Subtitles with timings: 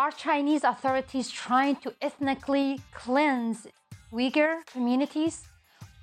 [0.00, 3.66] Are Chinese authorities trying to ethnically cleanse
[4.10, 5.42] Uyghur communities?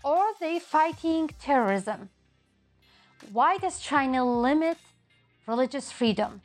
[0.04, 2.10] Or are they fighting terrorism?
[3.32, 4.78] Why does China limit
[5.48, 6.42] religious freedom?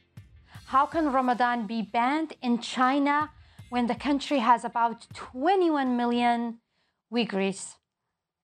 [0.65, 3.31] How can Ramadan be banned in China
[3.69, 6.61] when the country has about 21 million
[7.13, 7.75] Uyghurs?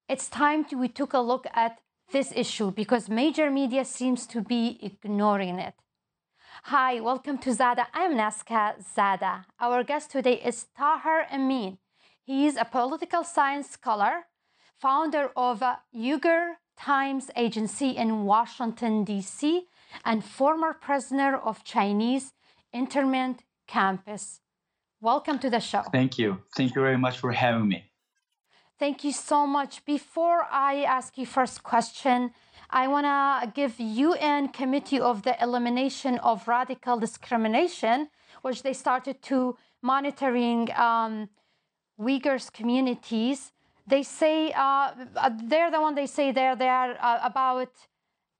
[0.06, 1.79] It's time to, we took a look at
[2.12, 5.72] this issue because major media seems to be ignoring it.
[6.65, 7.87] Hi, welcome to Zada.
[7.95, 9.47] I'm Naska Zada.
[9.61, 11.79] Our guest today is Tahir Imin.
[12.25, 14.27] He is a political science scholar,
[14.81, 15.62] founder of
[15.95, 19.67] Uyghur Times Agency in Washington, D.C.,
[20.05, 22.33] and former prisoner of Chinese
[22.73, 24.41] internment campus.
[25.01, 25.83] Welcome to the show.
[25.93, 26.39] Thank you.
[26.56, 27.84] Thank you very much for having me.
[28.79, 29.84] Thank you so much.
[29.84, 32.33] Before I ask you first question,
[32.70, 38.10] I want to give UN Committee of the Elimination of Racial Discrimination,
[38.42, 41.30] which they started to monitoring um,
[41.98, 43.52] Uyghurs communities.
[43.86, 44.92] They say uh,
[45.44, 47.70] they're the one they say there are uh, about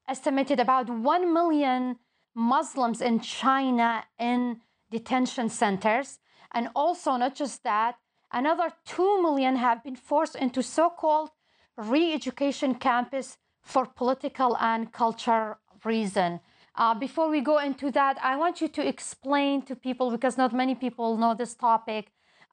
[0.07, 1.97] estimated about 1 million
[2.35, 6.19] Muslims in China in detention centers.
[6.53, 7.97] And also, not just that,
[8.33, 11.31] another 2 million have been forced into so called
[11.77, 13.39] re education campus
[13.69, 16.41] for political and cultural reason.
[16.75, 20.53] Uh, before we go into that, I want you to explain to people, because not
[20.55, 22.05] many people know this topic,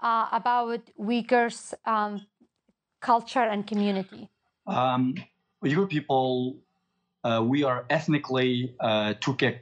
[0.02, 2.26] uh, about Uyghurs' um,
[3.00, 4.30] culture and community.
[4.68, 5.16] Um,
[5.64, 6.58] Uyghur people
[7.24, 9.60] uh, we are ethnically uh, Turkic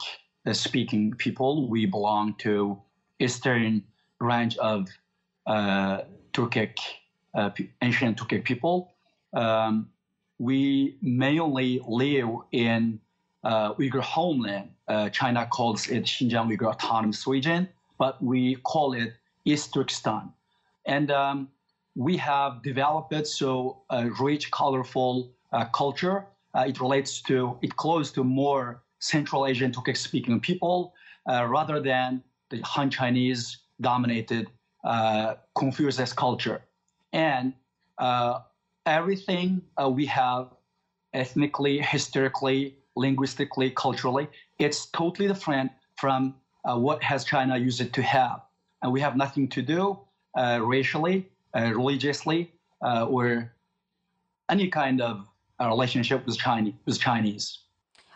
[0.51, 1.69] speaking people.
[1.69, 2.81] We belong to
[3.19, 3.83] eastern
[4.19, 4.89] branch of
[5.47, 6.01] uh,
[6.33, 6.77] Turkic,
[7.33, 7.51] uh,
[7.81, 8.91] ancient Turkic people.
[9.33, 9.92] Um,
[10.43, 12.99] we mainly live in
[13.43, 14.69] uh, Uyghur homeland.
[14.87, 17.61] Uh, China calls it Xinjiang Uyghur Autonomous Region,
[17.97, 19.11] but we call it
[19.45, 20.25] East Turkestan.
[20.85, 21.37] And um,
[21.95, 25.31] we have developed so a rich, colorful
[25.81, 30.93] culture uh, it relates to, it close to more Central Asian Turkic speaking people
[31.29, 34.47] uh, rather than the Han Chinese dominated
[34.83, 36.61] uh, Confucius culture.
[37.11, 37.53] And
[37.97, 38.39] uh,
[38.85, 40.49] everything uh, we have
[41.13, 44.27] ethnically, historically, linguistically, culturally,
[44.59, 46.35] it's totally different from
[46.65, 48.41] uh, what has China used to have.
[48.81, 49.99] And we have nothing to do
[50.35, 52.51] racially, religiously,
[52.81, 53.53] or
[54.49, 55.25] any kind of
[55.59, 56.73] relationship with Chinese.
[56.85, 57.59] With Chinese.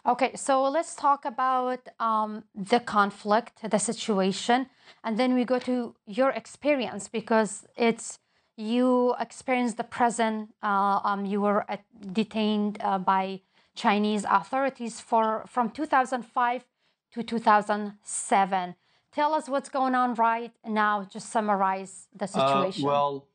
[0.06, 4.68] Okay, so let's talk about um, the conflict, the situation,
[5.04, 8.20] and then we go to your experience because it's
[8.58, 10.50] you experienced the present.
[10.62, 11.78] Uh, um, you were uh,
[12.12, 13.42] detained uh, by
[13.76, 16.66] Chinese authorities for from 2005
[17.14, 18.76] to 2007.
[19.14, 21.08] Tell us what's going on right now.
[21.10, 22.84] Just summarize the uh, situation.
[22.86, 23.26] well,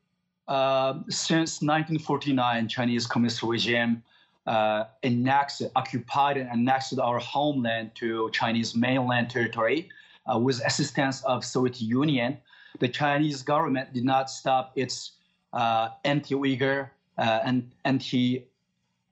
[0.49, 4.03] uh, since 1949, Chinese Communist regime
[4.47, 9.89] uh, annexed, occupied and annexed our homeland to Chinese mainland territory
[10.33, 12.37] uh, with assistance of Soviet Union.
[12.79, 15.13] The Chinese government did not stop its
[15.53, 18.45] uh, anti-Uyghur uh, and anti-Islam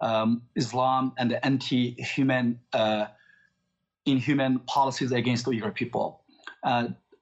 [0.00, 3.06] um, and anti-human uh,
[4.06, 6.22] inhuman policies against Uyghur people.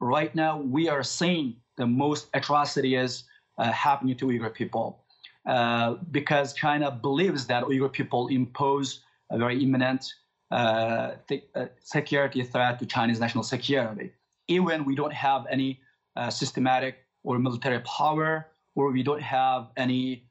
[0.01, 3.25] right now, we are seeing the most atrocities
[3.59, 5.05] uh, happening to Uyghur people
[5.47, 9.01] uh, because China believes that Uyghur people impose
[9.31, 10.13] a very imminent
[10.51, 14.13] uh, th- uh, security threat to Chinese national security.
[14.47, 15.81] Even we don't have any
[16.19, 18.31] uh, systematic or military power,
[18.75, 20.25] or we don't have any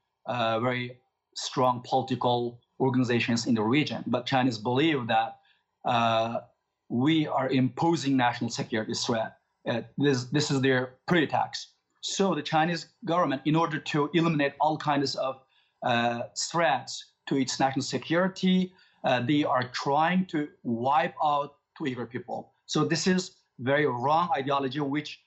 [0.67, 0.85] very
[1.35, 5.29] strong political organizations in the region, but Chinese believe that
[6.89, 9.37] we are imposing national security threat.
[9.67, 11.73] Uh, this, this is their pretext.
[12.01, 15.41] So the Chinese government, in order to eliminate all kinds of
[15.83, 16.91] uh, threats
[17.27, 18.73] to its national security,
[19.03, 22.53] uh, they are trying to wipe out Uyghur people.
[22.65, 25.26] So this is very wrong ideology, which uh,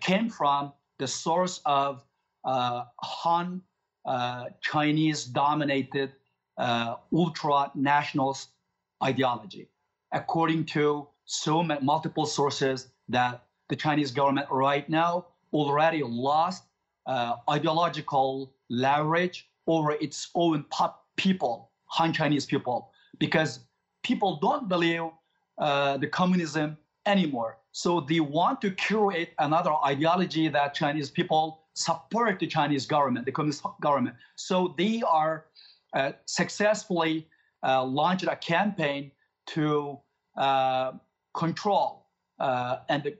[0.00, 2.04] came from the source of
[2.44, 3.62] uh, Han
[4.04, 6.12] uh, Chinese dominated
[6.58, 8.50] uh, ultra nationalist
[9.02, 9.68] ideology.
[10.12, 16.64] According to so many, multiple sources that the Chinese government right now already lost
[17.06, 20.64] uh, ideological leverage over its own
[21.16, 23.60] people, Han Chinese people, because
[24.02, 25.02] people don't believe
[25.58, 26.76] uh, the communism
[27.06, 27.58] anymore.
[27.72, 33.32] So they want to create another ideology that Chinese people support the Chinese government, the
[33.32, 34.16] communist government.
[34.36, 35.46] So they are
[35.94, 37.28] uh, successfully
[37.62, 39.12] uh, launched a campaign
[39.48, 39.98] to
[40.36, 40.92] uh,
[41.34, 42.06] control
[42.38, 43.12] uh, and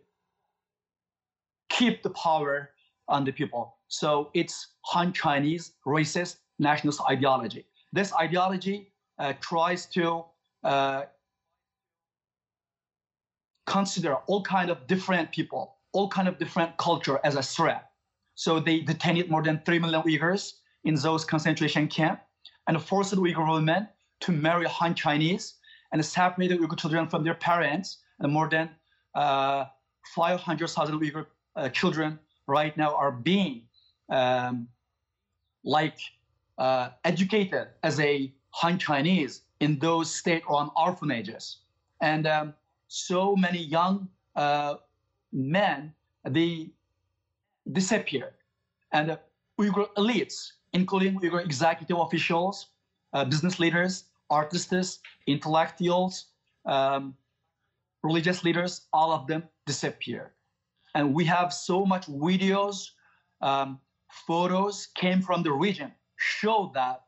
[1.69, 2.71] keep the power
[3.09, 3.77] on the people.
[3.89, 7.65] So it's Han Chinese racist nationalist ideology.
[7.93, 10.25] This ideology uh, tries to
[10.63, 11.03] uh,
[13.71, 17.91] consider all kind of different people, all kind of different culture as a threat.
[18.35, 22.23] So they detained more than 3 million Uyghurs in those concentration camps
[22.67, 23.89] and forced Uyghur women
[24.21, 25.55] to marry Han Chinese
[25.93, 27.99] and separated Uyghur children from their parents.
[28.19, 28.71] And more than
[29.15, 29.67] uh,
[30.15, 32.19] 500,000 Uyghur uh, children
[32.49, 33.63] right now are being
[34.09, 34.67] um,
[35.63, 35.99] like
[36.59, 41.59] uh, educated as a Han Chinese in those state-run orphanages.
[42.01, 42.55] And um,
[42.91, 44.75] so many young uh,
[45.33, 45.95] men,
[46.25, 46.71] they
[47.71, 48.33] disappear,
[48.91, 49.17] And
[49.61, 52.67] Uyghur elites, including Uyghur executive officials,
[53.13, 54.99] uh, business leaders, artists,
[55.29, 56.27] intellectuals,
[56.67, 57.15] um,
[58.03, 60.33] religious leaders, all of them disappear.
[60.97, 62.91] And we have so much videos,
[63.41, 63.79] um,
[64.11, 67.05] photos came from the region, show that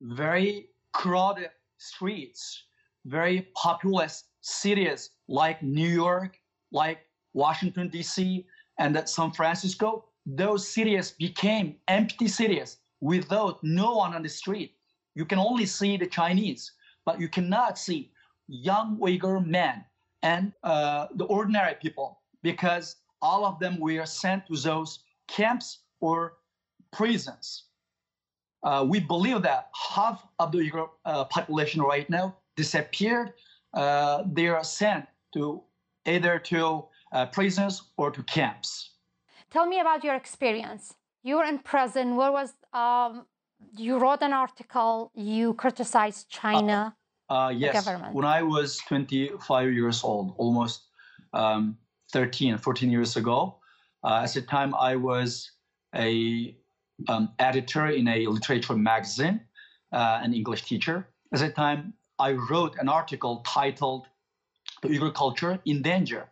[0.00, 2.62] very crowded streets,
[3.04, 6.38] very populous cities like New York,
[6.70, 6.98] like
[7.32, 8.46] Washington, D.C.,
[8.78, 14.74] and San Francisco, those cities became empty cities without no one on the street.
[15.14, 16.72] You can only see the Chinese,
[17.04, 18.10] but you cannot see
[18.48, 19.84] young Uyghur men
[20.22, 26.34] and uh, the ordinary people because all of them were sent to those camps or
[26.92, 27.64] prisons.
[28.62, 33.32] Uh, we believe that half of the Uyghur uh, population right now disappeared.
[33.74, 35.62] Uh, they are sent to
[36.06, 38.90] either to uh, prisons or to camps.
[39.50, 40.94] Tell me about your experience.
[41.22, 42.16] You were in prison.
[42.16, 43.26] Where was um,
[43.76, 45.10] you wrote an article?
[45.14, 46.96] You criticized China.
[47.28, 47.86] Uh, yes.
[48.12, 50.88] When I was 25 years old, almost
[51.32, 51.78] um,
[52.12, 53.58] 13, 14 years ago,
[54.04, 55.50] at the time I was
[55.94, 56.56] a
[57.08, 59.40] um, editor in a literature magazine,
[59.92, 61.08] uh, an English teacher.
[61.32, 61.94] At that time,
[62.28, 64.06] I wrote an article titled
[64.82, 66.22] "The Uyghur Culture in Danger,"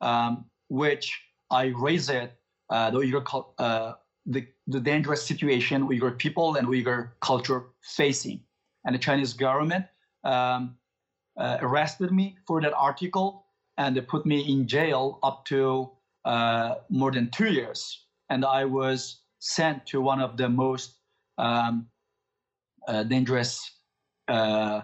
[0.00, 1.06] um, which
[1.50, 3.22] I raised uh, the Uyghur
[3.58, 3.92] uh,
[4.26, 8.38] the, the dangerous situation Uyghur people and Uyghur culture facing,
[8.84, 9.86] and the Chinese government
[10.24, 10.76] um,
[11.38, 13.46] uh, arrested me for that article
[13.80, 15.90] and they put me in jail up to
[16.26, 20.96] uh, more than two years, and I was sent to one of the most
[21.38, 21.86] um,
[22.86, 23.70] uh, dangerous
[24.28, 24.82] uh,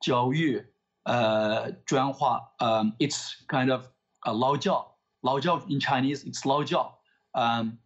[0.00, 0.64] 教育
[1.04, 2.40] uh, 专化.
[2.60, 3.88] Um, it's kind of
[4.24, 4.84] a 劳教.
[5.22, 6.98] 劳教 in Chinese, it's 劳教.
[7.34, 7.78] Um,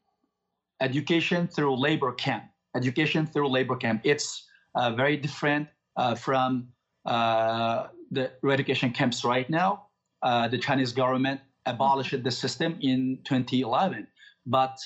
[0.81, 2.44] education through labor camp.
[2.75, 4.00] Education through labor camp.
[4.05, 6.69] It's uh, very different uh, from
[7.06, 9.87] uh, the education camps right now.
[10.22, 14.06] Uh, the Chinese government abolished the system in 2011,
[14.46, 14.78] but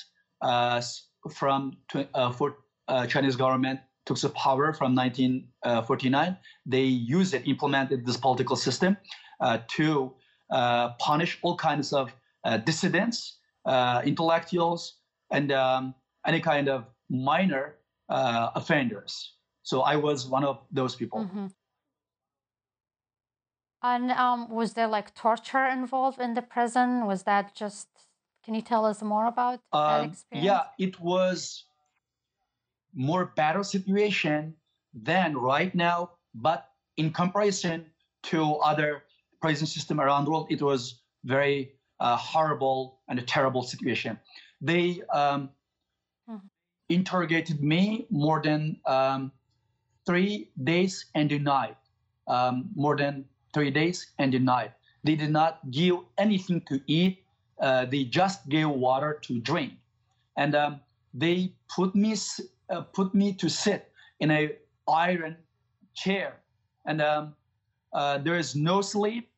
[0.42, 0.80] uh,
[1.30, 1.76] from
[2.14, 2.56] uh, for
[2.88, 8.97] uh, Chinese government took the power from 1949, they used it, implemented this political system
[9.41, 10.13] uh, to
[10.51, 12.13] uh, punish all kinds of
[12.43, 14.95] uh, dissidents, uh, intellectuals,
[15.31, 15.93] and um,
[16.25, 17.75] any kind of minor
[18.09, 19.33] offenders.
[19.63, 21.19] So I was one of those people.
[21.25, 21.47] Mm-hmm.
[23.83, 27.05] And um, was there like torture involved in the prison?
[27.05, 27.87] Was that just
[28.43, 30.45] can you tell us more about um, that experience?
[30.45, 31.65] Yeah, it was
[32.97, 34.53] more better situation
[34.93, 37.85] than right now, but in comparison
[38.23, 39.03] to other
[39.41, 44.19] prison system around the world, it was very uh, horrible and a terrible situation.
[44.59, 45.49] They um,
[46.29, 46.45] mm-hmm.
[46.89, 49.31] interrogated me more than um,
[50.05, 51.77] three days and a night,
[52.27, 54.71] um, more than three days and a night.
[55.03, 57.23] They did not give anything to eat
[57.59, 59.73] uh, they just gave water to drink,
[60.35, 60.79] and um,
[61.13, 62.15] they put me
[62.69, 64.55] uh, put me to sit in a
[64.87, 65.35] iron
[65.93, 66.37] chair,
[66.85, 67.33] and um,
[67.93, 69.29] uh, there is no sleep.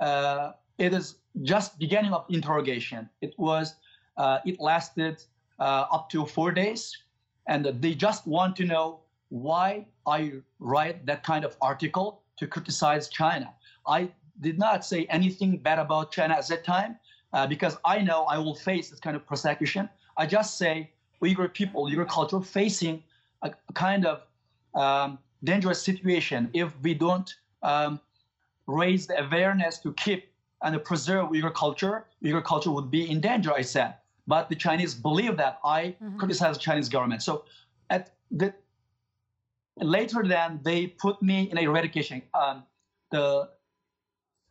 [0.00, 3.08] Uh, it is just beginning of interrogation.
[3.20, 3.74] It was
[4.16, 5.22] uh, it lasted
[5.58, 6.96] uh, up to four days,
[7.48, 13.08] and they just want to know why I write that kind of article to criticize
[13.08, 13.52] China.
[13.86, 14.10] I
[14.40, 16.96] did not say anything bad about China at that time
[17.32, 19.88] uh, because I know I will face this kind of persecution.
[20.16, 23.02] I just say Uyghur people, Uyghur culture facing
[23.42, 24.22] a, kind of
[24.74, 28.00] um, dangerous situation if we don't um,
[28.66, 30.28] raise the awareness to keep
[30.62, 32.06] and preserve Uyghur culture.
[32.22, 33.94] Uyghur culture would be in danger, I said.
[34.26, 36.18] But the Chinese believe that I mm-hmm.
[36.18, 37.22] criticize the Chinese government.
[37.22, 37.44] So
[37.90, 38.54] at the
[39.78, 42.62] later then they put me in a eradication um,
[43.10, 43.48] the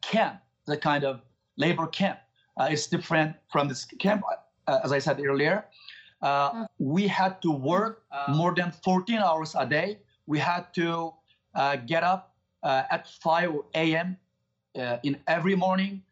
[0.01, 1.21] camp, the kind of
[1.57, 2.19] labor camp
[2.59, 4.23] uh, is different from this camp.
[4.67, 5.65] uh, as I said earlier,
[6.22, 6.68] uh, Mm.
[6.78, 9.98] we had to work more than 14 hours a day.
[10.26, 11.14] We had to
[11.54, 14.16] uh, get up uh, at 5 a.m.
[14.76, 16.02] Uh, in every morning.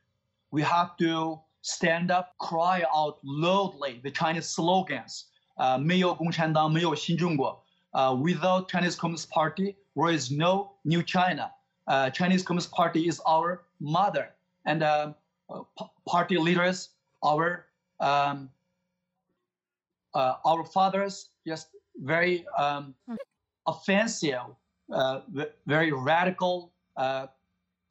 [0.51, 5.27] We have to stand up, cry out loudly the Chinese slogans.
[5.59, 7.63] Uh, 没有共产党,没有新中国.
[7.93, 11.51] Uh, without Chinese Communist Party, there is no new China.
[11.87, 14.29] Uh, Chinese Communist Party is our mother,
[14.67, 15.13] and uh,
[15.49, 16.91] uh, p- party leaders,
[17.25, 17.65] our
[18.01, 18.51] um,
[20.14, 22.96] uh, our fathers, just very um,
[23.68, 24.56] offensive,
[24.94, 25.22] uh,
[25.66, 27.28] very radical uh,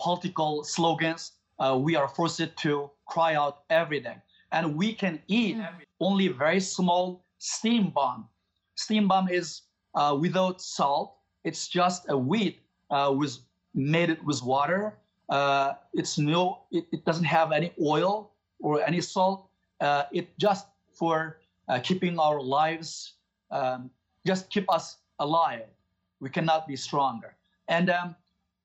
[0.01, 1.33] political slogans.
[1.59, 4.17] Uh, we are forced to cry out every day,
[4.53, 5.59] and we can eat
[6.01, 8.29] only very small steam bomb.
[8.77, 9.63] Steam bomb is
[9.95, 11.17] uh, without salt.
[11.45, 12.61] It's just a wheat
[12.91, 13.39] uh, with
[13.75, 14.95] made it with water.
[15.29, 19.49] Uh, it's no, it, it doesn't have any oil or any salt.
[19.81, 21.40] Uh, it just for
[21.79, 23.15] keeping our lives,
[23.51, 23.91] um,
[24.27, 25.67] just keep us alive.
[26.21, 27.37] We cannot be stronger.
[27.69, 28.17] And um,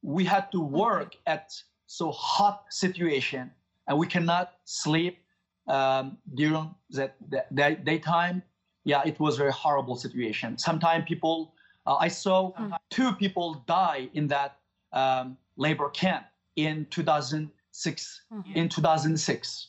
[0.01, 1.53] we had to work at
[1.87, 3.51] so hot situation,
[3.87, 5.19] and we cannot sleep
[5.67, 7.15] um, during that,
[7.51, 8.41] that, daytime.
[8.83, 10.57] Yeah, it was a very horrible situation.
[10.57, 11.53] Sometimes people,
[11.85, 12.53] uh, I saw
[12.89, 14.57] two people die in that
[14.93, 18.21] um, labor camp in 2006.
[18.53, 19.67] In 2006.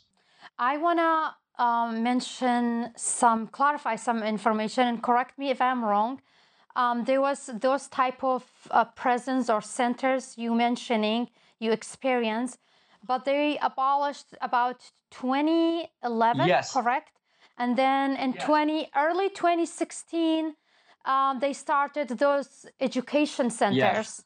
[0.59, 6.20] I want to um, mention some, clarify some information and correct me if I'm wrong.
[6.75, 12.58] Um, there was those type of uh, presence or centers you mentioning you experience,
[13.06, 16.72] but they abolished about 2011, Yes.
[16.72, 17.12] correct?
[17.58, 20.54] And then in 20 early 2016,
[21.06, 24.25] um, they started those education centers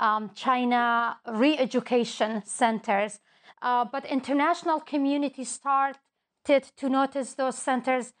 [0.00, 3.20] um, China re-education centers.
[3.62, 5.98] Uh, but international community started
[6.44, 8.12] to notice those centers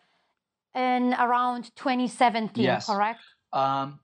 [0.74, 2.86] in around 2017, Yes.
[2.86, 3.20] correct?
[3.52, 3.98] um,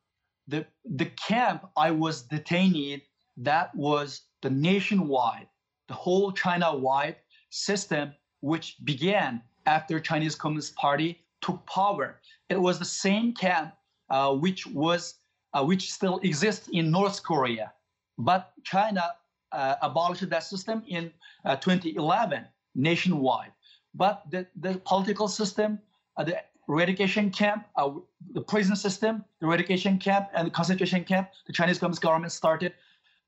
[0.49, 3.01] the the camp I was detained in,
[3.37, 5.49] that was the nationwide,
[5.89, 7.17] the whole China-wide
[7.51, 12.21] system, which began after Chinese Communist Party took power.
[12.49, 13.75] It was the same camp
[14.11, 15.15] uh, which was
[15.55, 17.73] uh, which still exists in North Korea,
[18.19, 19.05] but China
[19.53, 21.13] uh, abolished that system in
[21.45, 22.45] uh, 2011
[22.75, 23.53] nationwide.
[23.97, 25.79] But the, the political system,
[26.17, 27.91] uh, the eradication camp, uh,
[28.33, 32.75] the prison system, the eradication camp, and the concentration camp, the Chinese Communist government started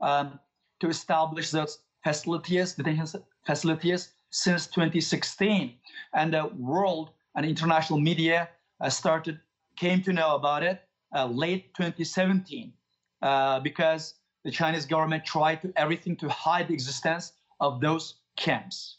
[0.01, 0.39] um,
[0.81, 5.75] to establish those facilities, detention facilities, since 2016.
[6.13, 8.49] And the world and international media
[8.81, 9.41] uh, started
[9.77, 10.83] came to know about it
[11.15, 12.73] uh, late 2017
[13.23, 18.99] uh, because the Chinese government tried to everything to hide the existence of those camps.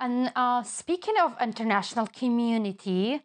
[0.00, 3.20] And uh, speaking of international community,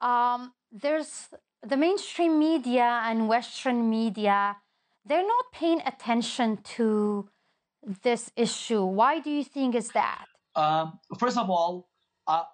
[0.00, 1.28] um, there's
[1.66, 4.56] the mainstream media and Western media,
[5.04, 7.28] they're not paying attention to
[8.02, 8.84] this issue.
[8.84, 10.26] Why do you think is that?
[10.54, 11.88] Um, first of all,
[12.26, 12.44] uh,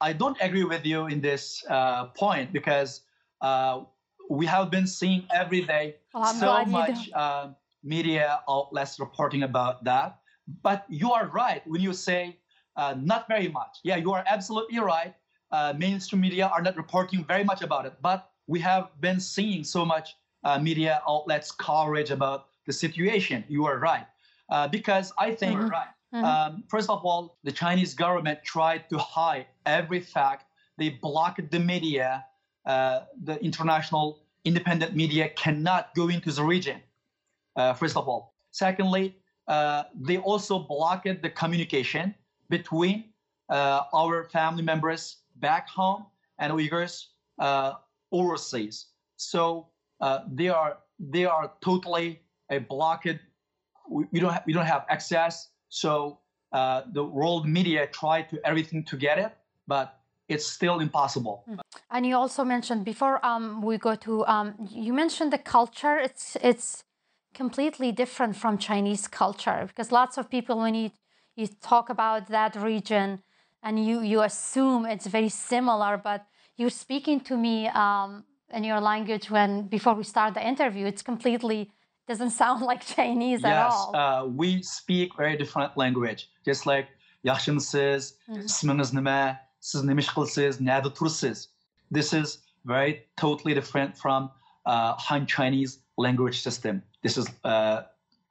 [0.00, 3.02] I don't agree with you in this uh, point because
[3.40, 3.84] uh,
[4.30, 7.48] we have been seeing every day Well, so much uh,
[7.82, 10.18] media outlets reporting about that.
[10.62, 12.39] But you are right when you say
[12.80, 13.78] uh, not very much.
[13.84, 15.14] Yeah, you are absolutely right.
[15.52, 19.62] Uh, mainstream media are not reporting very much about it, but we have been seeing
[19.64, 23.44] so much uh, media outlets coverage about the situation.
[23.48, 24.06] You are right.
[24.48, 25.60] Uh, because I think,
[26.12, 30.44] um, first of all, the Chinese government tried to hide every fact.
[30.78, 32.24] They blocked the media.
[32.64, 36.80] Uh, the international independent media cannot go into the region.
[37.56, 39.16] Uh, first of all, secondly,
[39.48, 42.14] uh, they also blocked the communication
[42.50, 43.04] between
[43.48, 46.04] uh, our family members back home
[46.38, 47.06] and Uyghurs
[47.38, 47.72] uh,
[48.12, 48.86] overseas.
[49.16, 49.68] So
[50.00, 53.18] uh, they are they are totally a blocked.
[53.88, 55.48] We, we don't have, we don't have access.
[55.68, 56.18] So
[56.52, 59.32] the world media tried to everything to get it,
[59.66, 61.44] but it's still impossible.
[61.90, 65.98] And you also mentioned before um, we go to um, you mentioned the culture.
[65.98, 66.84] It's it's
[67.34, 70.90] completely different from Chinese culture because lots of people when you
[71.40, 73.22] you talk about that region
[73.62, 78.80] and you you assume it's very similar, but you're speaking to me um, in your
[78.80, 80.84] language when before we start the interview.
[80.86, 81.70] It's completely
[82.06, 83.96] doesn't sound like Chinese at yes, all.
[83.96, 86.28] uh, we speak very different language.
[86.44, 86.88] Just like
[87.26, 91.48] yaxshimisiz, ismingiz nima, siz nima ish qilsiz, nada tursiz.
[91.90, 94.30] This is very totally different from
[94.66, 96.82] uh, Han Chinese language system.
[97.02, 97.82] This is uh,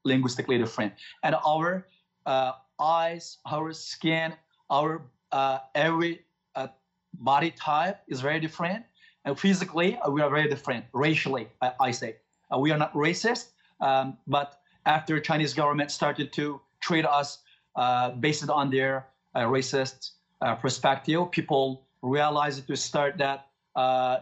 [0.04, 1.88] linguistically different, and our
[2.26, 4.34] uh, eyes, our skin,
[4.70, 6.22] our uh, every
[6.56, 6.68] uh,
[7.14, 8.84] body type is very different,
[9.26, 10.86] and physically uh, we are very different.
[10.94, 12.16] Racially, I, I say
[12.54, 13.50] uh, we are not racist,
[13.82, 17.40] um, but after Chinese government started to treat us
[17.76, 23.46] uh, based on their uh, racist uh, perspective, people realized to start that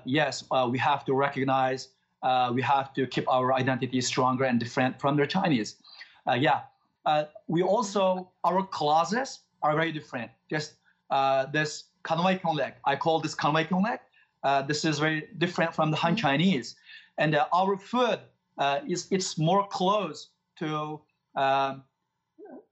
[0.05, 1.89] yes, we have to recognize,
[2.53, 5.75] we have to keep our identity stronger and different from the Chinese.
[6.37, 6.61] yeah,
[7.47, 10.31] we also our clauses are very different.
[10.49, 10.75] Just
[11.53, 13.99] this Kanwai Kyonglek, I call this Kanwai Kyonglek.
[14.67, 16.27] this is very different from the Han mm-hmm.
[16.27, 16.75] Chinese,
[17.17, 18.19] and our food
[18.87, 20.99] is it's more close to
[21.35, 21.83] um,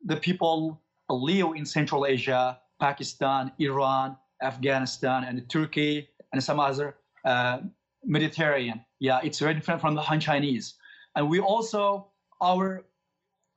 [0.04, 7.60] the people live in Central Asia, Pakistan, Iran, Afghanistan, and Turkey, and some other uh,
[8.04, 8.84] Mediterranean.
[9.00, 10.76] Yeah, it's very different from the Han Chinese.
[11.16, 12.08] And we also,
[12.42, 12.86] our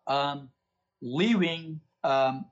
[0.07, 0.49] um,
[1.01, 2.45] living um,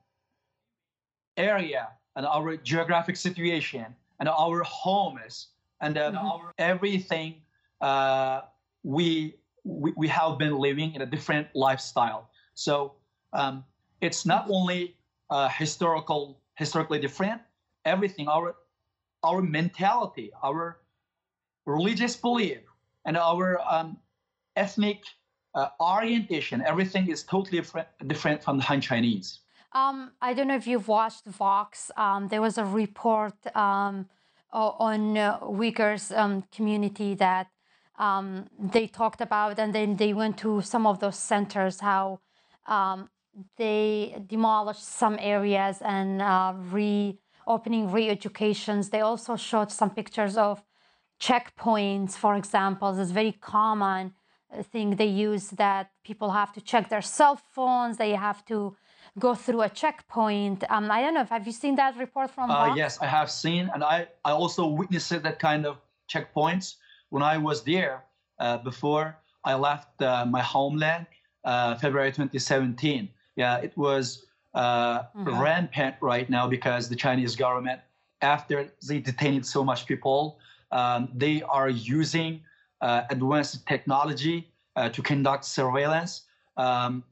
[1.37, 3.85] area and our geographic situation
[4.19, 5.47] and our homes
[5.81, 6.17] and mm-hmm.
[6.17, 7.35] our everything
[7.81, 8.41] uh,
[8.83, 12.29] we, we, we have been living in a different lifestyle.
[12.55, 12.93] So
[13.33, 13.63] um,
[14.01, 14.95] it's not only
[15.29, 17.41] uh, historical, historically different.
[17.85, 18.55] Everything, our
[19.23, 20.79] our mentality, our
[21.65, 22.59] religious belief,
[23.05, 23.97] and our um,
[24.55, 25.03] ethnic
[25.57, 27.61] uh, orientation, everything is totally
[28.11, 29.39] different, from the Han Chinese.
[29.73, 31.91] Um, I don't know if you've watched Vox.
[31.97, 34.07] Um, there was a report um,
[34.51, 37.47] on uh, Uyghurs um, community that
[37.97, 42.19] um, they talked about, and then they went to some of those centers how
[42.67, 43.09] um,
[43.57, 48.89] they demolished some areas and uh, reopening re-educations.
[48.89, 50.63] They also showed some pictures of
[51.19, 52.87] checkpoints, for example.
[52.99, 54.13] It's very common
[54.63, 57.97] thing they use that people have to check their cell phones.
[57.97, 58.75] They have to
[59.19, 60.63] go through a checkpoint.
[60.69, 61.25] Um, I don't know.
[61.25, 62.49] Have you seen that report from?
[62.49, 65.77] Uh, yes, I have seen, and I I also witnessed that kind of
[66.11, 66.75] checkpoints
[67.09, 68.03] when I was there
[68.39, 71.07] uh, before I left uh, my homeland,
[71.43, 75.39] uh, February 2017 yeah, it was uh, mm-hmm.
[75.39, 77.79] rampant right now because the Chinese government,
[78.21, 80.39] after they detained so much people,
[80.71, 82.41] um, they are using
[82.81, 86.23] advanced technology uh, to conduct surveillance
[86.57, 87.03] um,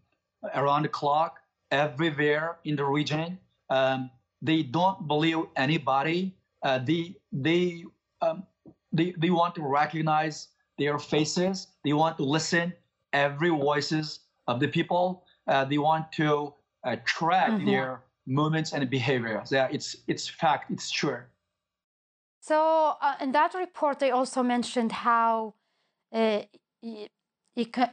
[0.54, 1.40] around the clock
[1.72, 3.38] everywhere in the region.
[3.70, 4.10] Um,
[4.42, 6.36] they don't believe anybody.
[6.64, 7.84] Uh, they they
[8.22, 8.44] um,
[8.92, 11.68] they they want to recognize their faces.
[11.84, 12.74] They want to listen
[13.14, 17.66] every voices of the people uh, they want to uh, track mm-hmm.
[17.66, 19.52] their movements and behaviors.
[19.52, 20.72] Yeah, it's it's fact.
[20.72, 21.20] It's true.
[22.48, 25.56] So uh, in that report, they also mentioned how
[26.14, 26.42] uh,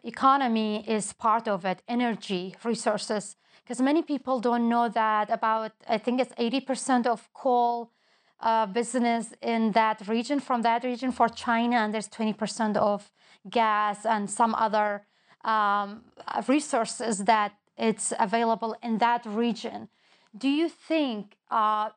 [0.04, 5.72] economy is part of it, energy resources, because many people don't know that about.
[5.88, 7.92] I think it's eighty percent of coal.
[8.40, 13.08] Uh, business in that region from that region for China, and there's 20% of
[13.48, 15.06] gas and some other
[15.44, 16.02] um,
[16.48, 19.88] resources that it's available in that region.
[20.36, 21.90] Do you think uh,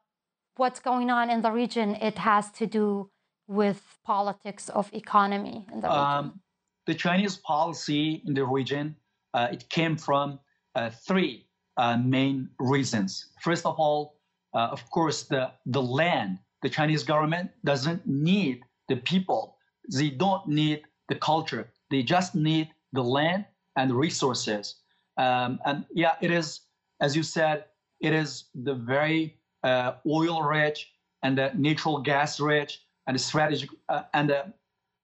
[0.57, 3.09] what's going on in the region it has to do
[3.47, 6.01] with politics of economy in the region?
[6.01, 6.39] Um,
[6.87, 8.95] the Chinese policy in the region
[9.35, 10.39] uh, it came from
[10.75, 11.45] uh, three
[11.77, 13.27] uh, main reasons.
[13.41, 14.15] First of all,
[14.53, 16.39] uh, of course, the the land.
[16.61, 19.57] The Chinese government doesn't need the people.
[19.93, 21.69] They don't need the culture.
[21.91, 24.75] They just need the land and resources.
[25.17, 26.61] Um, and yeah, it is,
[27.01, 27.65] as you said,
[27.99, 29.37] it is the very
[30.07, 30.91] oil rich
[31.23, 34.53] and the natural gas rich and strategic uh, and the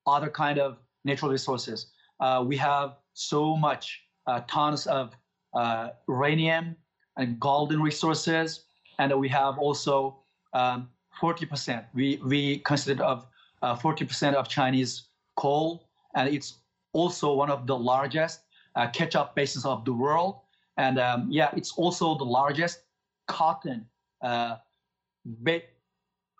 [0.06, 1.86] other kind of natural resources.
[2.20, 5.16] Uh, we have so much uh, tons of
[5.54, 6.76] uh, uranium
[7.16, 8.64] and golden resources,
[8.98, 10.18] and we have also
[10.54, 10.88] um,
[11.20, 11.84] 40%.
[11.94, 13.26] We we consider of
[13.62, 16.58] 40% uh, of Chinese coal, and it's
[16.92, 18.40] also one of the largest
[18.76, 20.40] uh, ketchup basis of the world.
[20.76, 22.82] And um, yeah, it's also the largest
[23.28, 23.86] cotton
[24.22, 24.56] uh,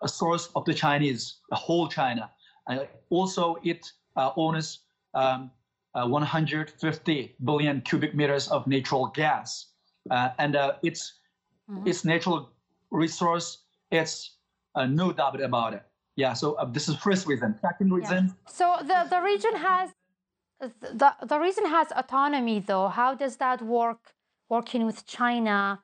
[0.05, 2.29] source of the Chinese, the whole China.
[2.67, 4.79] And also, it uh, owns
[5.13, 5.51] um,
[5.95, 9.67] uh, 150 billion cubic meters of natural gas,
[10.09, 11.19] uh, and uh, its
[11.69, 11.87] mm-hmm.
[11.87, 12.49] its natural
[12.91, 13.59] resource.
[13.91, 14.37] It's
[14.75, 15.83] uh, no doubt about it.
[16.15, 16.33] Yeah.
[16.33, 17.55] So this is first reason.
[17.61, 18.27] Second reason.
[18.27, 18.51] Yeah.
[18.51, 19.91] So the the region has
[20.59, 22.87] the, the region has autonomy though.
[22.87, 24.13] How does that work
[24.49, 25.83] working with China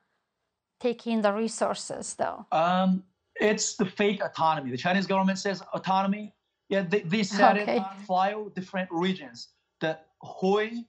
[0.80, 2.46] taking the resources though?
[2.52, 3.04] Um,
[3.36, 4.70] it's the fake autonomy.
[4.70, 6.34] The Chinese government says autonomy.
[6.68, 7.76] Yeah, they, they said okay.
[7.76, 9.48] it on five different regions.
[9.80, 10.84] The Hui,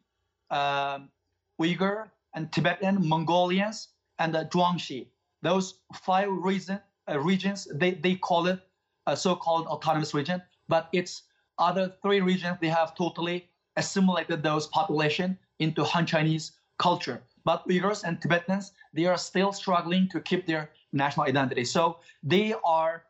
[0.50, 1.10] um,
[1.60, 5.08] Uyghur, and Tibetan Mongolians, and the Zhuangxi.
[5.42, 8.60] Those five reason, uh, regions, they, they call it
[9.08, 11.24] a so-called autonomous region, but its
[11.58, 17.22] other three regions they have totally assimilated those population into Han Chinese culture.
[17.44, 21.66] But Uyghurs and Tibetans they are still struggling to keep their national identity.
[21.66, 23.06] So they are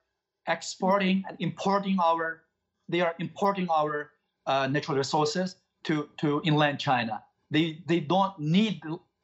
[0.48, 2.44] exporting and importing our
[2.90, 4.12] they are importing our
[4.46, 7.24] uh, natural resources to to inland China.
[7.50, 8.82] They they don't need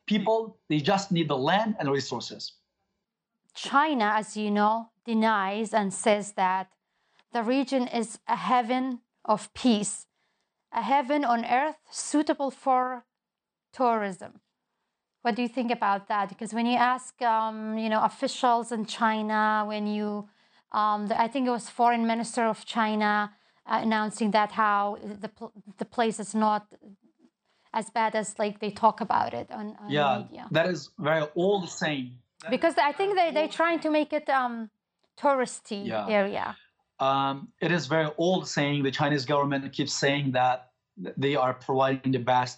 [0.08, 2.54] people; they just need the land and resources.
[3.54, 6.72] China, as you know, denies and says that
[7.34, 10.06] the region is a heaven of peace,
[10.72, 13.06] a heaven on earth suitable for
[13.74, 14.42] tourism.
[15.28, 16.30] What do you think about that?
[16.30, 20.30] Because when you ask, um, you know, officials in China, when you,
[20.72, 23.34] um, the, I think it was Foreign Minister of China
[23.66, 25.30] uh, announcing that how the
[25.82, 26.62] the place is not
[27.74, 30.48] as bad as like they talk about it on, on yeah, media.
[30.52, 32.10] that is very old saying.
[32.50, 34.70] Because I think they they're trying to make it um,
[35.22, 36.08] touristy Yeah.
[36.22, 36.56] area.
[37.10, 37.36] Um,
[37.66, 38.78] it is very old saying.
[38.90, 40.58] The Chinese government keeps saying that
[41.24, 42.56] they are providing the best,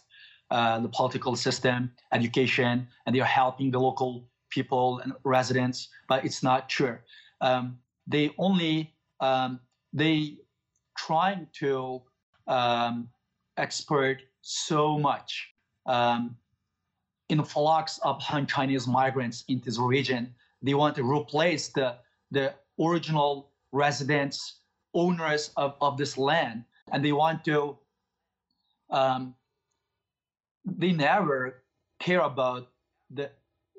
[0.52, 5.90] uh, the political system, education, and they are helping the local people and residents.
[6.08, 6.98] But it's not true.
[7.42, 9.60] Um, they only um,
[9.94, 10.38] they
[10.98, 12.02] trying to
[12.48, 13.10] um,
[13.58, 15.50] export so much
[15.86, 16.36] um,
[17.30, 20.34] influx of Han Chinese migrants into the region.
[20.62, 21.96] They want to replace the
[22.32, 24.62] the original residents,
[24.94, 27.78] owners of, of this land, and they want to.
[28.90, 29.36] Um,
[30.66, 31.64] they never
[32.00, 32.70] care about
[33.10, 33.32] the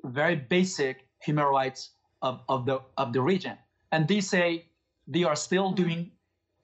[0.03, 1.91] very basic human rights
[2.21, 3.57] of, of the of the region,
[3.91, 4.65] and they say
[5.07, 6.11] they are still doing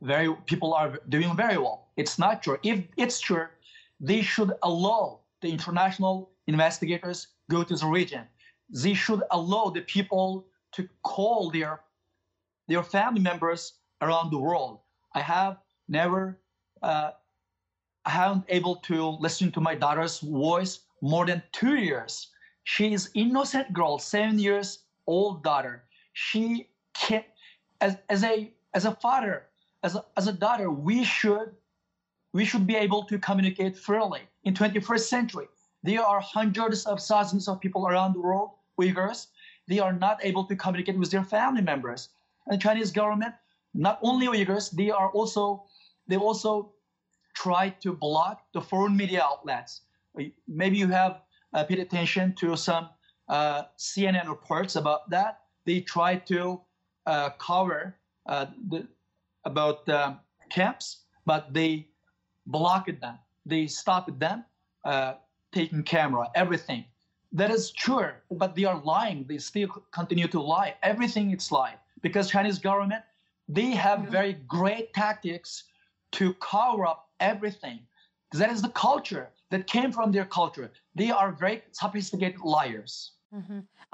[0.01, 1.89] very people are doing very well.
[1.97, 2.57] It's not true.
[2.63, 3.47] If it's true,
[3.99, 8.23] they should allow the international investigators go to the region.
[8.69, 11.81] They should allow the people to call their
[12.67, 14.79] their family members around the world.
[15.13, 16.39] I have never,
[16.83, 17.11] uh,
[18.07, 22.29] I haven't able to listen to my daughter's voice more than two years.
[22.63, 25.83] She is innocent girl, seven years old daughter.
[26.13, 27.25] She can,
[27.81, 29.47] as as a as a father,
[29.83, 31.51] as a, as a daughter, we should
[32.31, 35.47] we should be able to communicate freely in 21st century.
[35.83, 39.27] There are hundreds of thousands of people around the world, Uyghurs.
[39.67, 42.07] They are not able to communicate with their family members.
[42.45, 43.35] And the Chinese government,
[43.73, 45.65] not only Uyghurs, they are also
[46.07, 46.71] they also
[47.43, 49.81] try to block the foreign media outlets.
[50.47, 51.21] Maybe you have
[51.53, 52.89] uh, paid attention to some
[53.29, 55.41] uh, CNN reports about that.
[55.65, 56.61] They try to
[57.05, 57.95] uh, cover
[58.25, 58.87] uh, the,
[59.45, 60.19] about um,
[60.49, 61.87] camps, but they
[62.47, 63.19] blocked them.
[63.45, 64.43] They stopped them
[64.83, 65.13] uh,
[65.51, 66.85] taking camera, everything.
[67.33, 69.25] That is true, but they are lying.
[69.27, 70.75] They still continue to lie.
[70.81, 73.03] Everything is lie because Chinese government
[73.49, 75.63] they have very great tactics
[76.11, 77.79] to cover up everything.
[78.33, 80.71] That is the culture that came from their culture.
[80.95, 83.13] They are very sophisticated liars.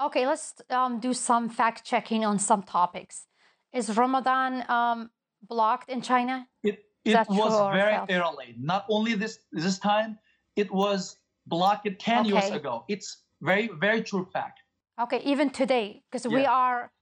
[0.00, 3.26] Okay, let's um, do some fact checking on some topics.
[3.72, 5.10] Is Ramadan um,
[5.42, 6.46] blocked in China?
[6.62, 8.54] It it was very early.
[8.58, 10.18] Not only this this time,
[10.56, 12.84] it was blocked 10 years ago.
[12.88, 14.60] It's very very true fact.
[15.00, 16.92] Okay, even today, because we are,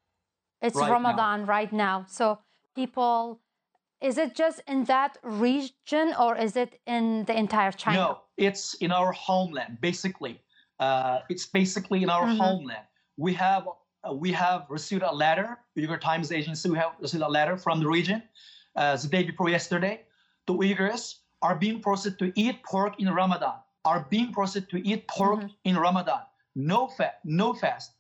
[0.63, 0.93] it's Right now.
[0.93, 2.07] Ramadan right now.
[2.09, 2.39] So
[2.75, 3.42] people,
[4.03, 7.97] is it just in that region or is it in the entire China?
[7.99, 9.79] No, it's in our homeland.
[9.81, 10.41] Basically,
[10.81, 12.38] uh, it's basically in our Mhm.
[12.38, 12.87] homeland.
[13.17, 13.69] We have
[14.05, 15.49] uh, we have received a letter.
[15.79, 16.69] Uyghur Times Agency.
[16.69, 18.21] We have received a letter from the region
[18.75, 19.95] uh, the day before yesterday.
[20.49, 21.03] The Uyghurs
[21.41, 23.55] are being forced to eat pork in Ramadan.
[23.85, 25.55] Are being forced to eat pork Mhm.
[25.69, 26.23] in Ramadan.
[26.57, 27.93] No fat, no fast.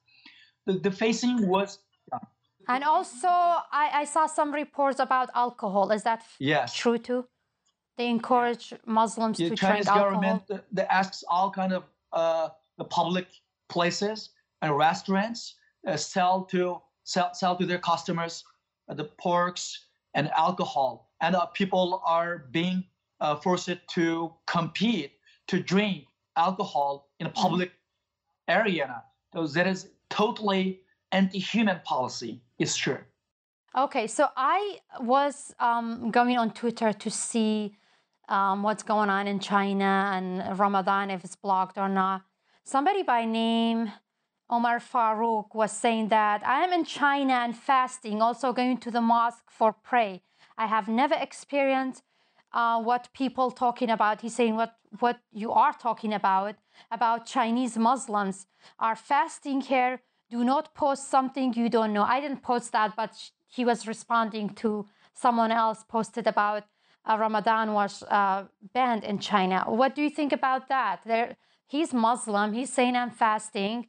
[0.66, 1.78] The, the facing was
[2.74, 5.90] And also, I, I saw some reports about alcohol.
[5.92, 6.74] Is that yes.
[6.74, 7.26] true too?
[7.98, 10.12] They encourage Muslims the to Chinese drink alcohol.
[10.12, 11.82] government uh, they asks all kind of
[12.12, 13.26] uh, the public
[13.68, 14.30] places
[14.62, 15.40] and restaurants
[15.86, 18.44] uh, sell to sell, sell to their customers
[18.88, 19.64] uh, the porks
[20.14, 22.84] and alcohol, and uh, people are being
[23.20, 25.12] uh, forced to compete
[25.48, 26.04] to drink
[26.36, 27.42] alcohol in a Mm-hmm.
[27.42, 27.70] public
[28.48, 29.02] area.
[29.32, 29.80] So that is
[30.10, 30.80] totally
[31.12, 32.40] anti-human policy.
[32.58, 32.98] is true.
[33.76, 37.74] Okay, so I was um, going on Twitter to see
[38.28, 42.22] um, what's going on in China and Ramadan, if it's blocked or not.
[42.64, 43.92] Somebody by name
[44.50, 49.00] Omar Farouk was saying that I am in China and fasting, also going to the
[49.00, 50.22] mosque for pray.
[50.58, 52.02] I have never experienced
[52.52, 54.20] uh, what people talking about.
[54.20, 56.56] He's saying what what you are talking about
[56.90, 58.46] about Chinese Muslims
[58.78, 60.02] are fasting here.
[60.32, 62.04] Do not post something you don't know.
[62.04, 63.12] I didn't post that, but
[63.48, 66.64] he was responding to someone else posted about
[67.04, 69.64] uh, Ramadan was uh, banned in China.
[69.66, 71.00] What do you think about that?
[71.04, 72.54] There, he's Muslim.
[72.54, 73.88] He's saying I'm fasting.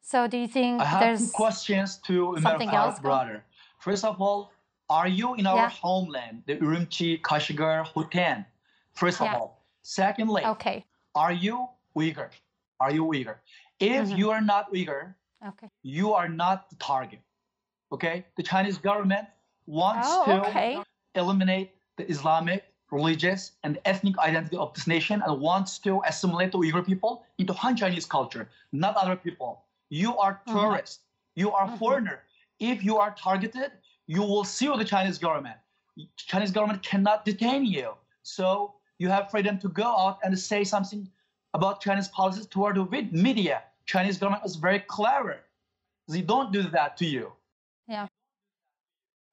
[0.00, 3.44] So do you think I have there's two questions to something Umar else brother.
[3.78, 4.50] First of all,
[4.90, 5.68] are you in our Yeah.
[5.68, 8.46] homeland, the Urumqi, Kashgar, Hotan?
[8.94, 9.36] First of Yeah.
[9.36, 9.62] all.
[9.82, 10.84] Secondly, okay?
[11.14, 12.30] are you Uyghur?
[12.80, 13.36] Are you Uyghur?
[13.78, 14.18] If Mhm.
[14.18, 15.14] you are not Uyghur,
[15.46, 15.68] Okay.
[15.82, 17.20] you are not the target.
[17.92, 18.24] Okay?
[18.36, 19.28] The Chinese government
[19.66, 20.82] wants Oh, to okay.
[21.14, 26.58] eliminate the Islamic, religious, and ethnic identity of this nation and wants to assimilate the
[26.58, 29.64] Uyghur people into Han Chinese culture, not other people.
[29.90, 30.98] You are Mhm.
[31.34, 31.78] You are Mhm.
[31.78, 32.22] foreigner.
[32.58, 33.72] If you are targeted,
[34.06, 35.58] you will sue the Chinese government.
[36.16, 37.94] Chinese government cannot detain you.
[38.22, 41.10] So you have freedom to go out and say something
[41.52, 43.62] about Chinese policies toward the media.
[43.86, 45.36] Chinese government is very clever.
[46.08, 47.32] They don't do that to you.
[47.88, 48.06] Yeah.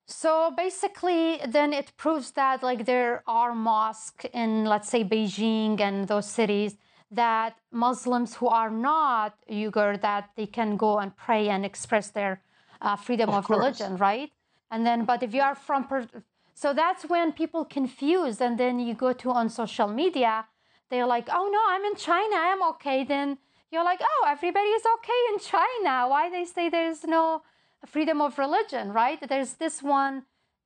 [0.07, 6.07] So basically, then it proves that like there are mosques in, let's say, Beijing and
[6.07, 6.75] those cities
[7.11, 12.41] that Muslims who are not Uyghur that they can go and pray and express their
[12.81, 14.31] uh, freedom Of of, religion, right?
[14.69, 16.07] And then, but if you are from, per-
[16.53, 20.45] so that's when people confuse, and then you go to on social media,
[20.89, 23.03] they're like, oh no, I'm in China, I'm okay.
[23.03, 23.37] Then
[23.71, 26.07] you're like, oh, everybody is okay in China.
[26.09, 27.41] Why they say there's no
[27.85, 29.19] freedom of religion, right?
[29.27, 30.23] There's this one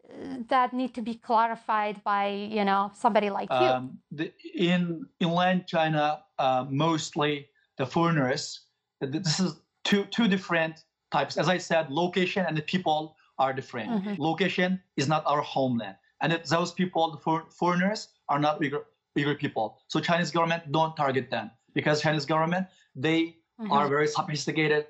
[0.10, 3.68] uh, that need to be clarified by you know somebody like you.
[3.74, 8.62] Um, the, in inland China, uh, mostly the foreigners.
[9.02, 11.38] This is two two different types.
[11.38, 13.90] As I said, location and the people are different.
[13.92, 14.18] Mhm.
[14.18, 18.84] Location is not our homeland, and it, those people, the for, foreigners, are not Uyghur,
[19.18, 19.78] Uyghur people.
[19.90, 23.72] So Chinese government don't target them because Chinese government they Mhm.
[23.72, 24.88] are very sophisticated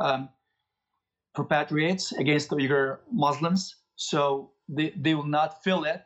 [0.00, 0.28] um,
[1.34, 3.76] perpetuates against the Uyghur Muslims.
[3.96, 6.02] So they, they will not feel it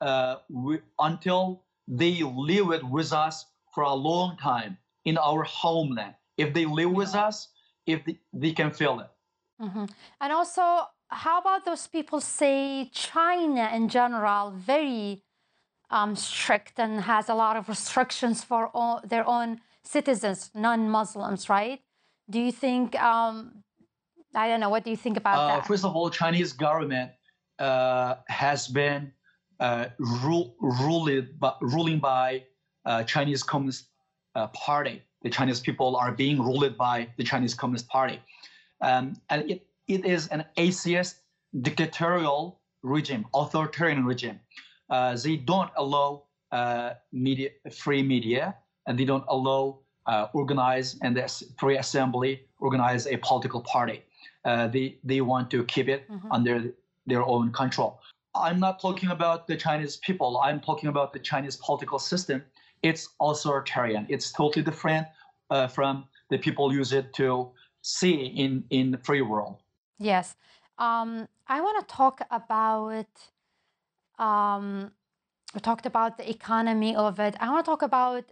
[0.00, 6.14] uh, wi- until they live it with us for a long time in our homeland.
[6.36, 7.48] If they live with us,
[7.86, 9.10] if they, they can feel it.
[9.60, 9.90] Mhm.
[10.20, 15.22] And also, how about those people say China in general very
[15.90, 21.80] um, strict and has a lot of restrictions for all, their own citizens, non-Muslims, right?
[22.28, 23.00] Do you think?
[23.00, 23.64] Um,
[24.34, 24.70] I don't know.
[24.70, 25.66] What do you think about Uh, that?
[25.66, 27.12] first of all, Chinese government
[27.58, 29.12] uh, has been
[29.60, 32.44] uh, rule, ruled by, ruling by
[32.84, 33.90] uh, Chinese Communist
[34.34, 35.02] uh, Party.
[35.22, 38.20] The Chinese people are being ruled by the Chinese Communist Party,
[38.80, 41.16] um, and it, it is an atheist
[41.62, 44.40] dictatorial regime, authoritarian regime.
[44.94, 46.10] Uh, they don't allow
[46.58, 46.90] uh,
[47.26, 47.50] media,
[47.82, 48.42] free media,
[48.86, 49.62] and they don't allow
[50.06, 51.12] uh, organize and
[51.60, 52.32] free assembly
[52.66, 53.98] organize a political party.
[54.48, 56.28] Uh, they they want to keep it Mhm.
[56.36, 56.54] under
[57.10, 57.90] their own control.
[58.46, 60.30] I'm not talking about the Chinese people.
[60.46, 62.38] I'm talking about the Chinese political system.
[62.88, 64.02] It's authoritarian.
[64.14, 65.04] It's totally different
[65.54, 65.92] uh, from
[66.30, 67.26] the people use it to
[67.98, 69.56] see in in the free world.
[70.10, 70.26] Yes.
[70.86, 71.10] Um,
[71.54, 73.06] I want to talk about,
[74.18, 74.92] um,
[75.54, 77.36] we talked about the economy of it.
[77.40, 78.24] I want to talk about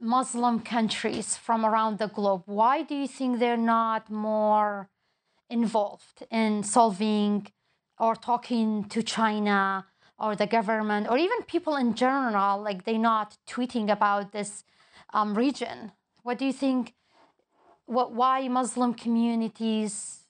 [0.00, 2.42] Muslim countries from around the globe.
[2.46, 4.88] Why do you think they're not more
[5.48, 7.46] involved in solving
[7.98, 9.86] or talking to China
[10.18, 12.60] or the government or even people in general?
[12.60, 14.64] Like they're not tweeting about this
[15.14, 15.92] um, region.
[16.22, 16.94] What do you think?
[17.86, 20.26] What, why Muslim communities,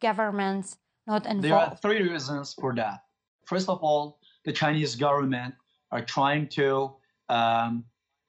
[0.00, 1.44] governments not involved?
[1.44, 3.02] There are three reasons for that.
[3.44, 5.54] First of all, the Chinese government
[5.90, 6.92] are trying to
[7.28, 7.84] um,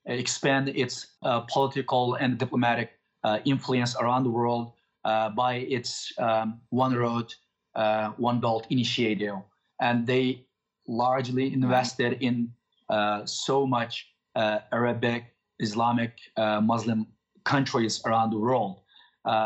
[0.06, 2.91] expand its uh, political and diplomatic
[3.23, 4.73] uh, influence around the world
[5.06, 7.34] uh, by its um, One Road,
[7.76, 9.36] uh, One Belt initiative.
[9.80, 10.45] And they
[10.88, 12.52] largely invested in
[12.89, 15.26] uh, so much uh, Arabic,
[15.60, 17.08] Islamic, Muslim
[17.45, 18.80] countries around the world.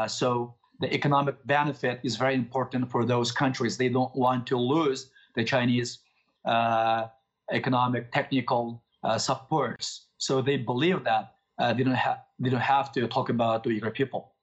[0.08, 3.77] So the economic benefit is very important for those countries.
[3.77, 6.00] They don't want to lose the Chinese
[6.45, 7.08] uh,
[7.54, 10.08] economic, technical uh, supports.
[10.17, 13.69] So they believe that uh, they don't have they don't have to talk about the
[13.69, 14.34] Uyghur people.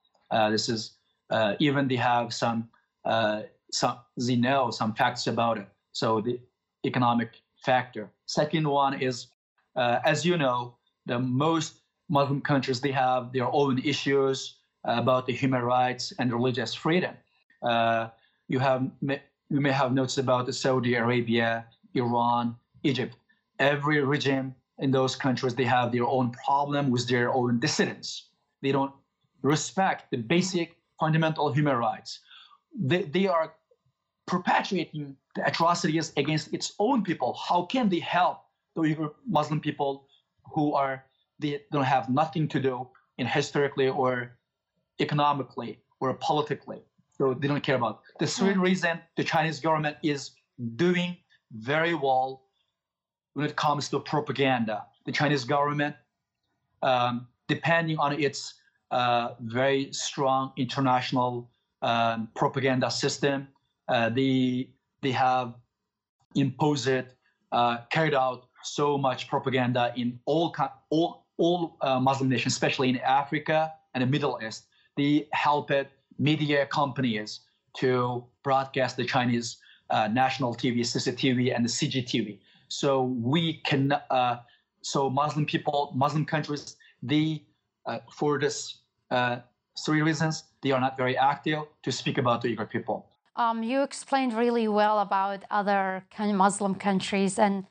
[0.50, 0.96] This is
[1.58, 2.68] even they have some
[3.70, 5.68] some they know some facts about it.
[5.92, 6.40] So the
[6.86, 7.30] economic
[7.64, 8.10] factor.
[8.26, 9.28] Second one is,
[9.76, 10.76] uh, as you know,
[11.06, 16.74] the most Muslim countries they have their own issues about the human rights and religious
[16.74, 17.14] freedom.
[17.62, 18.08] Uh,
[18.48, 18.90] you have
[19.50, 23.16] you may have noticed about Saudi Arabia, Iran, Egypt.
[23.58, 28.30] Every regime in those countries they have their own problem with their own dissidents.
[28.62, 28.92] They don't
[29.42, 32.20] respect the basic fundamental human rights.
[32.76, 33.54] They, they are
[34.26, 37.34] perpetuating the atrocities against its own people.
[37.34, 38.38] How can they help
[38.74, 40.06] the Uyghur Muslim people
[40.52, 41.04] who are
[41.38, 44.36] they don't have nothing to do in historically or
[45.00, 46.82] economically or politically?
[47.16, 48.02] So they don't care about.
[48.18, 50.32] The third reason the Chinese government is
[50.76, 51.16] doing
[51.52, 52.42] very well
[53.34, 54.86] when it comes to propaganda.
[55.06, 55.94] The Chinese government,
[56.82, 58.54] um, depending on its
[58.90, 61.50] uh, very strong international
[61.82, 63.48] um, propaganda system,
[63.88, 64.70] uh, they
[65.02, 65.54] they have
[66.34, 67.14] imposed it,
[67.52, 70.54] uh, carried out so much propaganda in all
[70.90, 74.66] all all uh, Muslim nations, especially in Africa and the Middle East.
[74.96, 75.86] They helped
[76.18, 77.40] media companies
[77.78, 79.58] to broadcast the Chinese
[79.90, 82.38] uh, national TV, CCTV, and the CGTV.
[82.68, 84.38] So we can, uh,
[84.82, 87.44] so Muslim people, Muslim countries, they,
[87.86, 88.78] uh, for this
[89.10, 89.38] uh,
[89.84, 93.06] three reasons, they are not very active to speak about the Uyghur people.
[93.36, 97.66] Um, you explained really well about other Muslim countries, and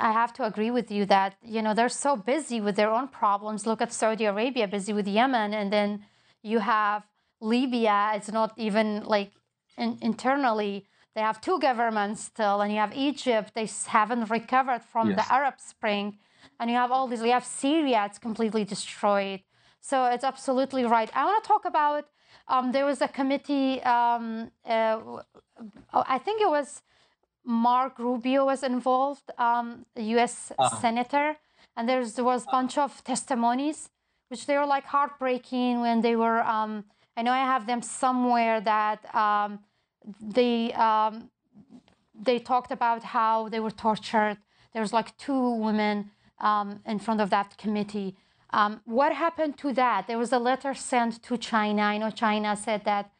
[0.00, 3.06] I have to agree with you that you know they're so busy with their own
[3.08, 3.66] problems.
[3.66, 6.04] Look at Saudi Arabia, busy with Yemen, and then
[6.42, 7.04] you have
[7.40, 8.12] Libya.
[8.14, 9.32] It's not even like
[9.76, 13.52] in, internally they have two governments still, and you have Egypt.
[13.54, 15.16] They haven't recovered from yes.
[15.18, 16.18] the Arab Spring,
[16.58, 17.22] and you have all these.
[17.22, 18.04] You have Syria.
[18.06, 19.40] It's completely destroyed.
[19.80, 21.10] So it's absolutely right.
[21.14, 22.06] I want to talk about.
[22.48, 23.80] Um, there was a committee.
[23.82, 24.98] Um, uh,
[25.92, 26.82] I think it was
[27.44, 30.50] Mark Rubio was involved, um, U.S.
[30.58, 30.80] Uh-huh.
[30.80, 31.36] senator,
[31.76, 33.88] and there was a bunch of testimonies,
[34.28, 36.42] which they were like heartbreaking when they were.
[36.42, 39.60] Um, I know I have them somewhere that um,
[40.20, 41.30] they um,
[42.14, 44.38] they talked about how they were tortured.
[44.72, 48.16] There was like two women um, in front of that committee.
[48.50, 50.06] Um, what happened to that?
[50.06, 51.82] There was a letter sent to China.
[51.82, 53.10] I know China said that.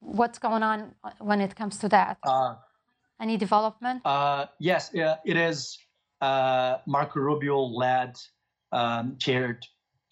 [0.00, 2.18] What's going on when it comes to that?
[2.22, 2.54] Uh,
[3.20, 4.02] Any development?
[4.04, 5.78] Uh, yes, it is
[6.20, 8.16] uh, Marco Rubio led,
[8.72, 9.64] um, chaired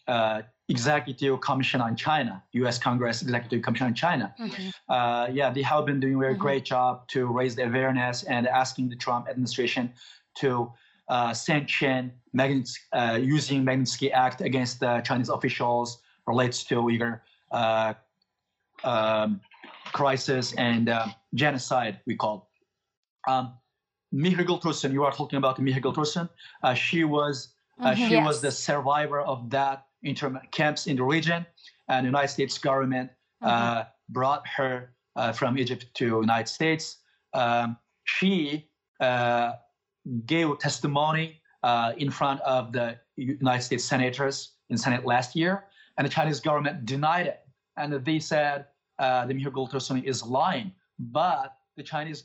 [0.06, 2.78] uh, Executive Commission on China, U.S.
[2.78, 4.34] Congress Executive Commission on China.
[4.38, 4.68] Mm-hmm.
[4.88, 6.42] Uh, yeah, they have been doing a very mm-hmm.
[6.42, 9.92] great job to raise the awareness and asking the Trump administration
[10.36, 10.72] to
[11.08, 17.94] uh, sanction uh, using Magnitsky Act against the Chinese officials relates to Uyghur uh,
[18.84, 19.40] um,
[19.86, 22.48] crisis and uh, genocide, we call.
[23.26, 23.54] Um,
[24.14, 26.28] Gultursun, you are talking about Mihrigul Tursun.
[26.62, 28.26] Uh, she was uh, mm-hmm, she yes.
[28.26, 31.46] was the survivor of that internment camps in the region,
[31.88, 33.10] and the United States government
[33.42, 33.48] mm-hmm.
[33.48, 36.98] uh, brought her uh, from Egypt to United States.
[37.34, 38.68] Um, she
[39.00, 39.52] uh,
[40.26, 45.64] gave testimony uh, in front of the United States senators in Senate last year,
[45.98, 47.40] and the Chinese government denied it,
[47.76, 48.66] and they said
[48.98, 50.72] uh, the Mihrigul Tursun is lying.
[50.98, 52.24] But the Chinese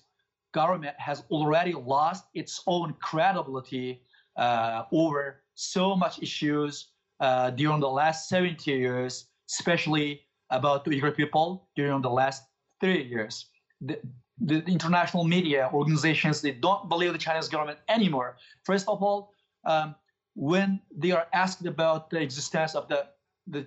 [0.54, 4.02] government has already lost its own credibility
[4.38, 6.88] uh, over so much issues
[7.20, 12.44] uh, during the last 70 years, especially about Uyghur people during the last
[12.82, 13.48] 30 years.
[13.82, 14.00] The,
[14.40, 18.38] the international media organizations, they don't believe the Chinese government anymore.
[18.64, 19.32] First of all,
[19.66, 19.96] um,
[20.36, 23.08] when they are asked about the existence of the,
[23.48, 23.66] the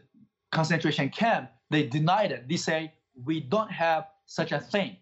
[0.52, 2.48] concentration camp, they denied it.
[2.48, 2.92] They say,
[3.24, 4.96] we don't have such a thing.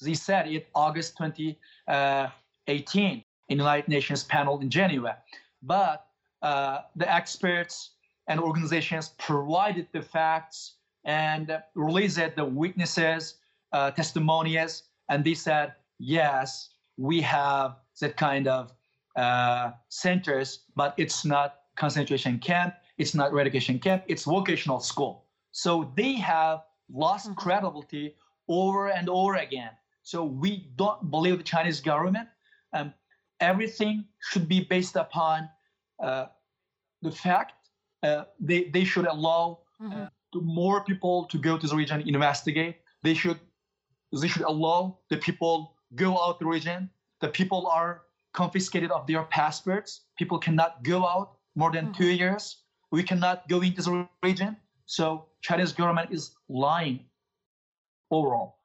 [0.00, 1.56] They said it August 2018
[1.88, 2.28] uh,
[2.68, 5.16] in the United Nations panel in Geneva.
[5.62, 6.06] But
[6.42, 7.90] uh, the experts
[8.28, 13.36] and organizations provided the facts and released the witnesses,
[13.72, 18.72] uh, testimonies, and they said, yes, we have that kind of
[19.16, 25.24] uh, centers, but it's not concentration camp, it's not relocation camp, it's vocational school.
[25.52, 27.34] So they have lost mm-hmm.
[27.34, 28.16] credibility
[28.48, 29.70] over and over again.
[30.02, 32.28] So we don't believe the Chinese government.
[32.72, 32.92] Um,
[33.40, 35.48] everything should be based upon
[36.00, 37.52] the fact
[38.02, 40.02] uh, they, they should allow mm-hmm.
[40.02, 42.76] uh, more people to go to the region investigate.
[43.02, 43.40] They should
[44.12, 46.90] they should allow the people go out the region.
[47.20, 50.02] The people are confiscated of their passports.
[50.18, 52.02] People cannot go out more than mm-hmm.
[52.02, 52.62] two years.
[52.92, 54.56] We cannot go into the region.
[54.86, 57.00] So Chinese government is lying
[58.10, 58.58] overall.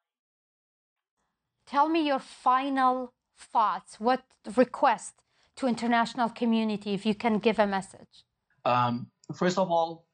[1.66, 4.00] Tell me your final thoughts.
[4.00, 4.24] What
[4.56, 5.21] request
[5.62, 8.14] to international community if you can give a message?
[8.66, 10.06] Um, first of all,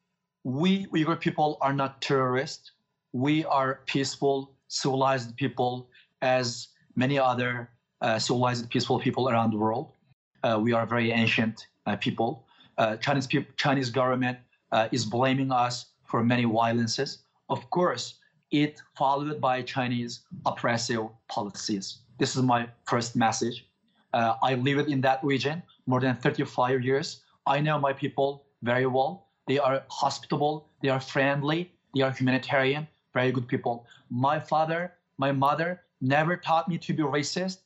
[0.44, 2.72] we Uyghur people are not terrorists.
[3.12, 5.88] We are peaceful, civilized people,
[6.22, 7.70] as many other
[8.00, 9.92] uh, civilized, peaceful people around the world.
[10.42, 12.44] Uh, we are very ancient uh, people.
[12.76, 14.38] Uh, Chinese pe- Chinese government
[14.70, 17.10] uh, is blaming us for many violences.
[17.48, 18.04] Of course,
[18.50, 21.98] it followed by Chinese oppressive policies.
[22.18, 23.66] This is my first message.
[24.12, 27.22] Uh, I lived in that region more than 35 years.
[27.46, 29.28] I know my people very well.
[29.46, 33.86] They are hospitable, they are friendly, they are humanitarian, very good people.
[34.10, 37.58] My father, my mother never taught me to be racist.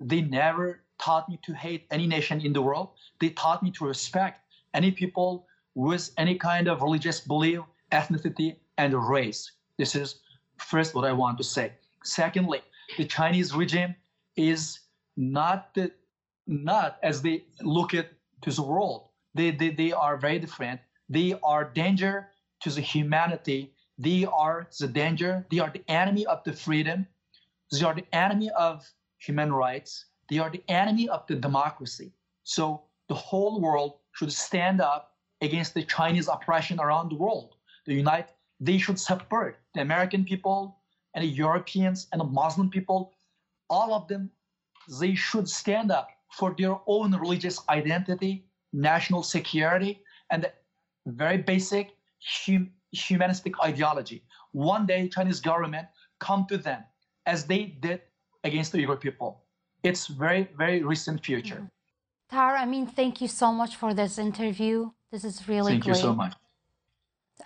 [0.00, 2.90] They never taught me to hate any nation in the world.
[3.20, 4.40] They taught me to respect
[4.74, 7.60] any people with any kind of religious belief,
[7.90, 9.50] ethnicity, and race.
[9.78, 10.20] This is
[10.58, 11.72] first what I want to say.
[12.04, 12.60] Secondly,
[12.96, 13.94] the Chinese regime
[14.36, 14.80] is
[15.16, 15.76] not
[16.46, 18.10] not as they look at
[18.42, 19.08] to the world.
[19.34, 20.80] They, they, they are very different.
[21.08, 22.28] They are danger
[22.62, 23.72] to the humanity.
[23.98, 25.46] They are the danger.
[25.50, 27.06] They are the enemy of the freedom.
[27.72, 28.86] They are the enemy of
[29.18, 30.06] human rights.
[30.30, 32.12] They are the enemy of the democracy.
[32.44, 37.54] So the whole world should stand up against the Chinese oppression around the world.
[37.86, 40.78] The United, they should support the American people
[41.14, 43.12] and the Europeans and the Muslim people.
[43.68, 44.30] All of them,
[45.00, 50.50] they should stand up for their own religious identity, national security, and
[51.06, 54.24] very basic hum- humanistic ideology.
[54.52, 55.88] One day, Chinese government
[56.20, 56.84] come to them
[57.26, 58.00] as they did
[58.44, 59.42] against the Uyghur people.
[59.82, 61.56] It's very, very recent future.
[61.56, 62.36] Mm-hmm.
[62.36, 64.90] Tahir Imin, thank you so much for this interview.
[65.12, 65.94] This is really thank great.
[65.94, 66.34] Thank you so much.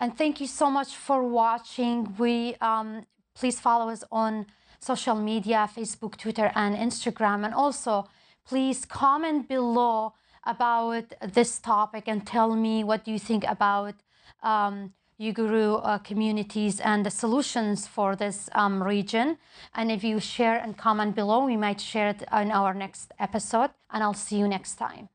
[0.01, 2.15] And thank you so much for watching.
[2.19, 4.47] We um, please follow us on
[4.79, 7.45] social media, Facebook, Twitter, and Instagram.
[7.45, 8.09] And also,
[8.47, 10.15] please comment below
[10.45, 13.95] about this topic and tell me what do you think about
[14.43, 19.37] um, uh, communities and the solutions for this um, region.
[19.75, 23.71] And if you share and comment below, we might share it in our next episode.
[23.91, 25.09] And I'll see you next time.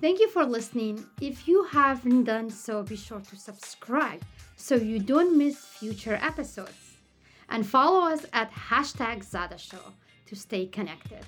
[0.00, 1.04] Thank you for listening.
[1.20, 4.22] If you haven't done so, be sure to subscribe
[4.56, 6.87] so you don't miss future episodes.
[7.48, 9.94] And follow us at hashtag Zada Show
[10.26, 11.24] to stay connected.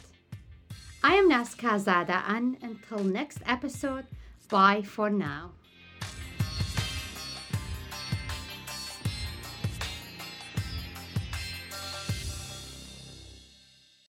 [1.03, 4.07] I am Naskah Zada, and until next episode,
[4.51, 5.53] bye for now.